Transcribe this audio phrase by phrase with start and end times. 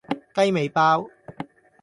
[0.33, 1.07] 雞尾包